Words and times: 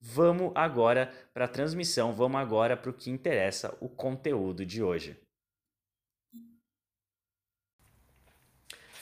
Vamos 0.00 0.52
agora 0.54 1.12
para 1.34 1.44
a 1.44 1.48
transmissão, 1.48 2.14
vamos 2.14 2.40
agora 2.40 2.74
para 2.74 2.90
o 2.90 2.94
que 2.94 3.10
interessa, 3.10 3.76
o 3.80 3.88
conteúdo 3.88 4.64
de 4.64 4.82
hoje. 4.82 5.14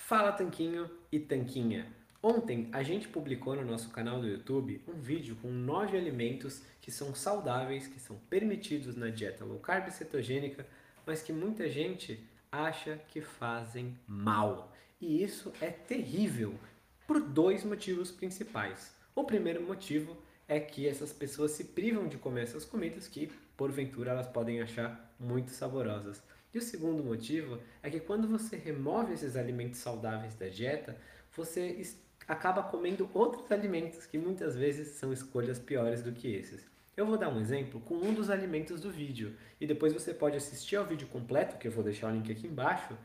Fala 0.08 0.32
Tanquinho 0.32 0.90
e 1.12 1.20
Tanquinha! 1.20 1.86
Ontem 2.20 2.68
a 2.72 2.82
gente 2.82 3.06
publicou 3.06 3.54
no 3.54 3.64
nosso 3.64 3.90
canal 3.90 4.20
do 4.20 4.26
YouTube 4.26 4.82
um 4.88 5.00
vídeo 5.00 5.36
com 5.36 5.48
nove 5.52 5.96
alimentos 5.96 6.62
que 6.80 6.90
são 6.90 7.14
saudáveis, 7.14 7.86
que 7.86 8.00
são 8.00 8.16
permitidos 8.28 8.96
na 8.96 9.08
dieta 9.08 9.44
low 9.44 9.60
carb 9.60 9.88
cetogênica, 9.90 10.66
mas 11.06 11.22
que 11.22 11.32
muita 11.32 11.68
gente 11.68 12.26
acha 12.50 12.98
que 13.08 13.20
fazem 13.20 13.96
mal. 14.04 14.72
E 15.00 15.22
isso 15.22 15.52
é 15.60 15.70
terrível 15.70 16.58
por 17.06 17.20
dois 17.20 17.62
motivos 17.62 18.10
principais. 18.10 18.92
O 19.14 19.22
primeiro 19.22 19.62
motivo 19.62 20.16
é 20.48 20.58
que 20.58 20.88
essas 20.88 21.12
pessoas 21.12 21.50
se 21.50 21.64
privam 21.64 22.08
de 22.08 22.16
comer 22.16 22.44
essas 22.44 22.64
comidas 22.64 23.06
que, 23.06 23.30
porventura, 23.56 24.12
elas 24.12 24.26
podem 24.26 24.62
achar 24.62 25.14
muito 25.20 25.50
saborosas. 25.50 26.22
E 26.52 26.58
o 26.58 26.62
segundo 26.62 27.04
motivo 27.04 27.60
é 27.82 27.90
que 27.90 28.00
quando 28.00 28.26
você 28.26 28.56
remove 28.56 29.12
esses 29.12 29.36
alimentos 29.36 29.78
saudáveis 29.80 30.34
da 30.34 30.48
dieta, 30.48 30.96
você 31.36 31.86
acaba 32.26 32.62
comendo 32.62 33.10
outros 33.12 33.52
alimentos 33.52 34.06
que 34.06 34.16
muitas 34.16 34.56
vezes 34.56 34.88
são 34.96 35.12
escolhas 35.12 35.58
piores 35.58 36.02
do 36.02 36.12
que 36.12 36.28
esses. 36.28 36.66
Eu 36.96 37.06
vou 37.06 37.18
dar 37.18 37.28
um 37.28 37.40
exemplo 37.40 37.80
com 37.80 37.94
um 37.94 38.14
dos 38.14 38.30
alimentos 38.30 38.80
do 38.80 38.90
vídeo 38.90 39.36
e 39.60 39.66
depois 39.66 39.92
você 39.92 40.12
pode 40.12 40.36
assistir 40.36 40.76
ao 40.76 40.86
vídeo 40.86 41.06
completo, 41.08 41.58
que 41.58 41.68
eu 41.68 41.72
vou 41.72 41.84
deixar 41.84 42.10
o 42.10 42.14
link 42.14 42.32
aqui 42.32 42.46
embaixo, 42.46 42.96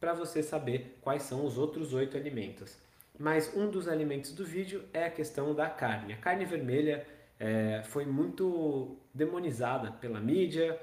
para 0.00 0.14
você 0.14 0.42
saber 0.42 0.98
quais 1.00 1.22
são 1.22 1.44
os 1.44 1.56
outros 1.56 1.92
oito 1.92 2.16
alimentos. 2.16 2.76
Mas 3.18 3.54
um 3.56 3.70
dos 3.70 3.88
alimentos 3.88 4.32
do 4.32 4.44
vídeo 4.44 4.84
é 4.92 5.04
a 5.04 5.10
questão 5.10 5.54
da 5.54 5.68
carne. 5.68 6.12
A 6.12 6.16
carne 6.16 6.44
vermelha 6.44 7.06
é, 7.38 7.82
foi 7.84 8.04
muito 8.04 8.96
demonizada 9.12 9.90
pela 9.92 10.20
mídia 10.20 10.78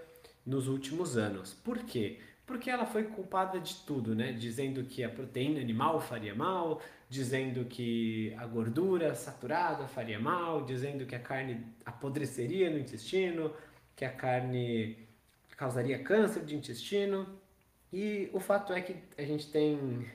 nos 0.46 0.68
últimos 0.68 1.18
anos. 1.18 1.54
Por 1.54 1.80
quê? 1.80 2.20
Porque 2.46 2.70
ela 2.70 2.86
foi 2.86 3.04
culpada 3.04 3.60
de 3.60 3.76
tudo, 3.86 4.14
né? 4.14 4.34
Dizendo 4.34 4.84
que 4.84 5.04
a 5.04 5.10
proteína 5.10 5.62
animal 5.62 6.02
faria 6.02 6.36
mal, 6.36 6.82
dizendo 7.10 7.64
que 7.66 8.34
a 8.38 8.46
gordura 8.46 9.16
saturada 9.16 9.88
faria 9.88 10.20
mal, 10.20 10.66
dizendo 10.66 11.06
que 11.06 11.16
a 11.16 11.20
carne 11.20 11.66
apodreceria 11.86 12.70
no 12.70 12.78
intestino, 12.78 13.54
que 13.96 14.04
a 14.04 14.12
carne 14.12 15.08
causaria 15.56 16.00
câncer 16.00 16.44
de 16.44 16.56
intestino. 16.56 17.28
E 17.92 18.30
o 18.34 18.40
fato 18.40 18.74
é 18.74 18.82
que 18.82 18.96
a 19.18 19.26
gente 19.26 19.50
tem 19.50 20.06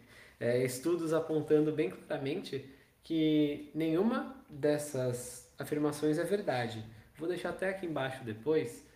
é, 0.40 0.64
estudos 0.64 1.12
apontando 1.12 1.72
bem 1.72 1.90
claramente 1.90 2.68
que 3.02 3.70
nenhuma 3.74 4.36
dessas 4.48 5.50
afirmações 5.58 6.18
é 6.18 6.24
verdade. 6.24 6.84
Vou 7.16 7.28
deixar 7.28 7.50
até 7.50 7.70
aqui 7.70 7.86
embaixo 7.86 8.24
depois 8.24 8.86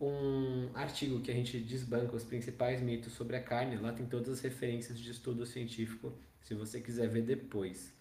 um 0.00 0.68
artigo 0.74 1.20
que 1.20 1.30
a 1.30 1.34
gente 1.34 1.58
desbanca 1.58 2.14
os 2.16 2.24
principais 2.24 2.80
mitos 2.80 3.12
sobre 3.12 3.36
a 3.36 3.42
carne. 3.42 3.76
Lá 3.76 3.92
tem 3.92 4.06
todas 4.06 4.28
as 4.28 4.40
referências 4.40 4.98
de 4.98 5.10
estudo 5.10 5.46
científico, 5.46 6.12
se 6.40 6.54
você 6.54 6.80
quiser 6.80 7.08
ver 7.08 7.22
depois. 7.22 7.92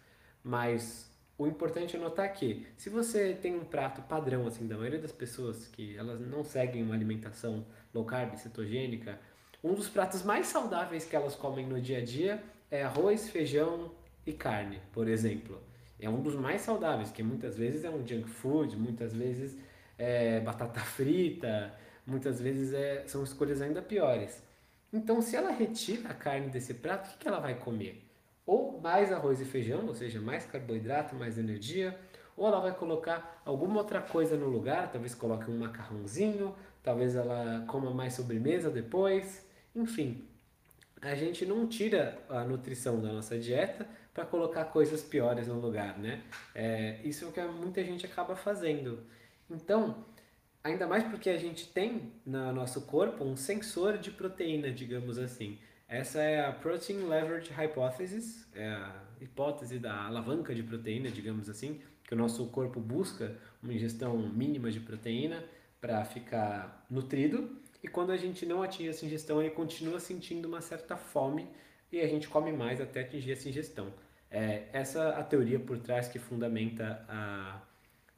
Mas 0.44 1.10
o 1.38 1.48
importante 1.48 1.96
é 1.96 2.00
notar 2.00 2.32
que, 2.34 2.68
se 2.78 2.90
você 2.90 3.34
tem 3.34 3.56
um 3.56 3.66
prato 3.66 4.02
padrão, 4.04 4.48
assim, 4.48 4.68
da 4.68 4.78
maioria 4.78 5.00
das 5.00 5.12
pessoas 5.12 5.68
que 5.68 5.96
elas 5.96 6.20
não 6.20 6.44
seguem 6.44 6.84
uma 6.84 6.96
alimentação 6.96 7.66
low 7.94 8.06
carb, 8.06 8.36
cetogênica, 8.36 9.20
um 9.64 9.74
dos 9.74 9.88
pratos 9.88 10.24
mais 10.24 10.48
saudáveis 10.48 11.06
que 11.06 11.16
elas 11.16 11.36
comem 11.36 11.68
no 11.68 11.80
dia 11.80 12.00
a 12.00 12.04
dia 12.04 12.44
é 12.72 12.84
arroz, 12.84 13.30
feijão 13.30 13.92
e 14.26 14.32
carne, 14.32 14.80
por 14.94 15.08
exemplo. 15.08 15.62
É 16.00 16.10
um 16.10 16.22
dos 16.22 16.36
mais 16.36 16.62
saudáveis, 16.62 17.12
que 17.12 17.22
muitas 17.22 17.58
vezes 17.58 17.84
é 17.84 17.90
um 17.90 18.08
junk 18.08 18.28
food, 18.30 18.76
muitas 18.78 19.14
vezes 19.14 19.58
é 19.98 20.40
batata 20.40 20.80
frita, 20.80 21.74
muitas 22.08 22.42
vezes 22.42 22.74
é, 22.74 23.04
são 23.06 23.24
escolhas 23.24 23.62
ainda 23.62 23.82
piores. 23.82 24.42
Então, 24.92 25.22
se 25.22 25.36
ela 25.36 25.52
retira 25.52 26.10
a 26.10 26.14
carne 26.14 26.50
desse 26.50 26.74
prato, 26.74 27.08
o 27.08 27.12
que, 27.12 27.20
que 27.20 27.28
ela 27.28 27.40
vai 27.40 27.56
comer? 27.56 28.04
Ou 28.46 28.80
mais 28.82 29.12
arroz 29.12 29.40
e 29.40 29.46
feijão, 29.46 29.86
ou 29.86 29.94
seja, 29.94 30.20
mais 30.20 30.46
carboidrato, 30.46 31.16
mais 31.16 31.38
energia, 31.38 31.98
ou 32.36 32.48
ela 32.48 32.60
vai 32.60 32.74
colocar 32.74 33.42
alguma 33.46 33.78
outra 33.78 34.02
coisa 34.02 34.36
no 34.36 34.48
lugar, 34.48 34.92
talvez 34.92 35.14
coloque 35.14 35.50
um 35.52 35.60
macarrãozinho, 35.60 36.56
talvez 36.82 37.16
ela 37.16 37.64
coma 37.68 37.92
mais 37.94 38.14
sobremesa 38.14 38.70
depois, 38.70 39.46
enfim, 39.76 40.26
a 41.02 41.16
gente 41.16 41.46
não 41.46 41.68
tira 41.68 42.20
a 42.30 42.44
nutrição 42.44 43.02
da 43.02 43.12
nossa 43.12 43.38
dieta 43.38 43.88
para 44.14 44.26
colocar 44.26 44.66
coisas 44.66 45.02
piores 45.02 45.48
no 45.48 45.60
lugar, 45.60 45.98
né? 45.98 46.22
É, 46.54 47.00
isso 47.04 47.26
é 47.26 47.28
o 47.28 47.32
que 47.32 47.42
muita 47.42 47.84
gente 47.84 48.06
acaba 48.06 48.36
fazendo. 48.36 49.00
Então, 49.50 50.06
ainda 50.64 50.86
mais 50.86 51.04
porque 51.06 51.30
a 51.30 51.38
gente 51.38 51.68
tem 51.68 52.12
no 52.26 52.52
nosso 52.54 52.82
corpo 52.82 53.24
um 53.24 53.36
sensor 53.36 53.98
de 53.98 54.12
proteína, 54.12 54.72
digamos 54.72 55.18
assim. 55.18 55.58
Essa 55.88 56.22
é 56.22 56.46
a 56.46 56.52
Protein 56.52 57.08
Leverage 57.08 57.52
Hypothesis, 57.52 58.48
é 58.54 58.70
a 58.70 59.04
hipótese 59.20 59.78
da 59.80 60.06
alavanca 60.06 60.54
de 60.56 60.64
proteína, 60.64 61.10
digamos 61.10 61.50
assim, 61.50 61.82
que 62.04 62.14
o 62.14 62.18
nosso 62.18 62.46
corpo 62.48 62.80
busca 62.80 63.36
uma 63.62 63.74
ingestão 63.74 64.18
mínima 64.18 64.72
de 64.72 64.80
proteína 64.80 65.44
para 65.82 66.06
ficar 66.06 66.86
nutrido 66.90 67.61
e 67.84 67.88
quando 67.88 68.12
a 68.12 68.18
gente 68.18 68.46
não 68.46 68.62
atinge 68.62 68.90
essa 68.90 69.06
ingestão, 69.06 69.42
ele 69.42 69.52
continua 69.52 70.00
sentindo 70.00 70.48
uma 70.48 70.62
certa 70.62 70.96
fome 70.96 71.48
e 71.92 72.00
a 72.00 72.08
gente 72.08 72.28
come 72.28 72.52
mais 72.52 72.80
até 72.80 73.02
atingir 73.02 73.32
essa 73.32 73.50
ingestão. 73.50 73.92
É, 74.30 74.64
essa 74.72 75.00
é 75.00 75.20
a 75.20 75.24
teoria 75.24 75.60
por 75.60 75.78
trás 75.80 76.08
que 76.08 76.20
fundamenta 76.20 77.04
a, 77.10 77.62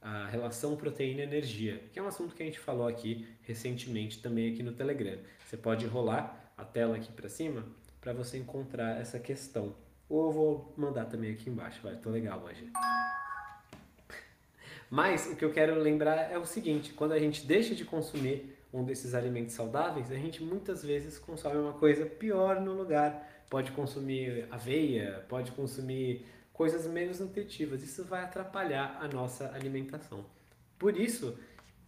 a 0.01 0.27
relação 0.27 0.75
proteína-energia, 0.75 1.81
que 1.91 1.97
é 1.97 2.03
um 2.03 2.07
assunto 2.07 2.35
que 2.35 2.43
a 2.43 2.45
gente 2.45 2.59
falou 2.59 2.87
aqui 2.87 3.27
recentemente 3.41 4.21
também 4.21 4.51
aqui 4.51 4.61
no 4.61 4.73
Telegram. 4.73 5.17
Você 5.45 5.57
pode 5.57 5.85
rolar 5.87 6.53
a 6.57 6.65
tela 6.65 6.97
aqui 6.97 7.11
para 7.11 7.29
cima 7.29 7.65
para 7.99 8.13
você 8.13 8.37
encontrar 8.37 8.99
essa 8.99 9.17
questão. 9.17 9.73
Ou 10.09 10.27
eu 10.27 10.31
vou 10.31 10.73
mandar 10.77 11.05
também 11.05 11.31
aqui 11.31 11.49
embaixo, 11.49 11.79
vai, 11.81 11.95
tô 11.95 12.09
legal 12.09 12.43
hoje. 12.43 12.69
Mas 14.89 15.25
o 15.25 15.35
que 15.35 15.43
eu 15.43 15.51
quero 15.51 15.79
lembrar 15.79 16.31
é 16.31 16.37
o 16.37 16.45
seguinte: 16.45 16.93
quando 16.93 17.13
a 17.13 17.19
gente 17.19 17.47
deixa 17.47 17.73
de 17.73 17.85
consumir 17.85 18.55
um 18.73 18.83
desses 18.83 19.13
alimentos 19.13 19.53
saudáveis, 19.53 20.11
a 20.11 20.15
gente 20.15 20.43
muitas 20.43 20.83
vezes 20.83 21.19
consome 21.19 21.57
uma 21.57 21.73
coisa 21.73 22.05
pior 22.05 22.59
no 22.59 22.73
lugar. 22.73 23.29
Pode 23.49 23.71
consumir 23.71 24.47
aveia, 24.49 25.23
pode 25.29 25.51
consumir 25.51 26.25
coisas 26.51 26.87
menos 26.87 27.19
nutritivas. 27.19 27.83
Isso 27.83 28.03
vai 28.03 28.23
atrapalhar 28.23 28.97
a 28.99 29.07
nossa 29.07 29.53
alimentação. 29.53 30.25
Por 30.79 30.97
isso, 30.97 31.37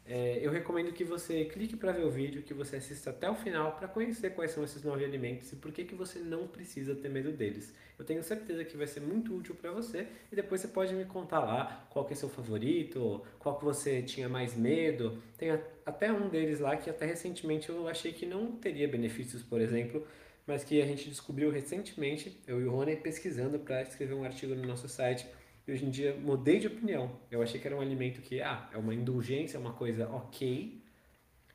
é, 0.07 0.39
eu 0.39 0.51
recomendo 0.51 0.93
que 0.93 1.03
você 1.03 1.45
clique 1.45 1.75
para 1.75 1.91
ver 1.91 2.05
o 2.05 2.11
vídeo, 2.11 2.43
que 2.43 2.53
você 2.53 2.75
assista 2.75 3.09
até 3.09 3.27
o 3.27 3.33
final 3.33 3.71
para 3.71 3.87
conhecer 3.87 4.35
quais 4.35 4.51
são 4.51 4.63
esses 4.63 4.83
nove 4.83 5.03
alimentos 5.03 5.51
e 5.51 5.55
por 5.55 5.71
que, 5.71 5.83
que 5.83 5.95
você 5.95 6.19
não 6.19 6.47
precisa 6.47 6.93
ter 6.93 7.09
medo 7.09 7.31
deles. 7.31 7.73
Eu 7.97 8.05
tenho 8.05 8.21
certeza 8.21 8.63
que 8.63 8.77
vai 8.77 8.85
ser 8.85 8.99
muito 8.99 9.35
útil 9.35 9.55
para 9.55 9.71
você 9.71 10.07
e 10.31 10.35
depois 10.35 10.61
você 10.61 10.67
pode 10.67 10.93
me 10.93 11.05
contar 11.05 11.39
lá 11.39 11.87
qual 11.89 12.05
que 12.05 12.13
é 12.13 12.15
seu 12.15 12.29
favorito, 12.29 13.23
qual 13.39 13.57
que 13.57 13.65
você 13.65 14.03
tinha 14.03 14.29
mais 14.29 14.55
medo. 14.55 15.23
Tem 15.39 15.49
até 15.83 16.11
um 16.11 16.29
deles 16.29 16.59
lá 16.59 16.77
que 16.77 16.87
até 16.87 17.07
recentemente 17.07 17.69
eu 17.69 17.87
achei 17.87 18.13
que 18.13 18.27
não 18.27 18.51
teria 18.51 18.87
benefícios, 18.87 19.41
por 19.41 19.59
exemplo, 19.59 20.05
mas 20.45 20.63
que 20.63 20.79
a 20.83 20.85
gente 20.85 21.09
descobriu 21.09 21.49
recentemente, 21.49 22.39
eu 22.45 22.61
e 22.61 22.65
o 22.65 22.71
Rony 22.71 22.95
pesquisando 22.95 23.57
para 23.57 23.81
escrever 23.81 24.13
um 24.13 24.23
artigo 24.23 24.53
no 24.53 24.67
nosso 24.67 24.87
site 24.87 25.25
e 25.67 25.71
hoje 25.71 25.85
em 25.85 25.89
dia 25.89 26.15
mudei 26.15 26.59
de 26.59 26.67
opinião. 26.67 27.11
Eu 27.31 27.41
achei 27.41 27.59
que 27.59 27.67
era 27.67 27.75
um 27.75 27.81
alimento 27.81 28.21
que, 28.21 28.41
ah, 28.41 28.69
é 28.73 28.77
uma 28.77 28.93
indulgência, 28.93 29.57
é 29.57 29.59
uma 29.59 29.73
coisa 29.73 30.07
ok, 30.09 30.81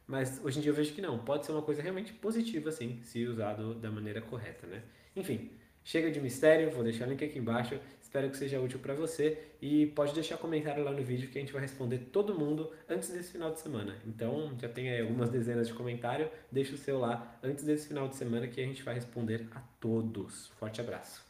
mas 0.06 0.40
hoje 0.44 0.58
em 0.58 0.62
dia 0.62 0.70
eu 0.70 0.74
vejo 0.74 0.92
que 0.92 1.00
não. 1.00 1.18
Pode 1.18 1.46
ser 1.46 1.52
uma 1.52 1.62
coisa 1.62 1.80
realmente 1.80 2.12
positiva, 2.12 2.72
sim, 2.72 2.98
se 3.02 3.24
usado 3.24 3.74
da 3.74 3.90
maneira 3.90 4.20
correta, 4.20 4.66
né? 4.66 4.82
Enfim, 5.14 5.50
chega 5.84 6.10
de 6.10 6.20
mistério, 6.20 6.70
vou 6.70 6.82
deixar 6.82 7.06
o 7.06 7.10
link 7.10 7.24
aqui 7.24 7.38
embaixo. 7.38 7.78
Espero 8.02 8.28
que 8.28 8.36
seja 8.36 8.60
útil 8.60 8.80
para 8.80 8.92
você 8.92 9.38
e 9.62 9.86
pode 9.86 10.12
deixar 10.12 10.36
comentário 10.36 10.82
lá 10.82 10.90
no 10.90 11.00
vídeo 11.00 11.28
que 11.28 11.38
a 11.38 11.40
gente 11.40 11.52
vai 11.52 11.62
responder 11.62 11.98
todo 12.10 12.36
mundo 12.36 12.72
antes 12.88 13.08
desse 13.08 13.30
final 13.30 13.52
de 13.52 13.60
semana. 13.60 13.96
Então 14.04 14.52
já 14.60 14.68
tem 14.68 14.90
aí 14.90 15.00
algumas 15.00 15.30
dezenas 15.30 15.68
de 15.68 15.74
comentários, 15.74 16.28
deixa 16.50 16.74
o 16.74 16.78
seu 16.78 16.98
lá 16.98 17.38
antes 17.40 17.62
desse 17.62 17.86
final 17.86 18.08
de 18.08 18.16
semana 18.16 18.48
que 18.48 18.60
a 18.60 18.64
gente 18.64 18.82
vai 18.82 18.94
responder 18.94 19.46
a 19.54 19.60
todos. 19.78 20.48
Forte 20.58 20.80
abraço. 20.80 21.29